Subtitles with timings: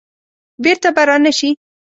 [0.63, 1.49] بیرته به را نه شي.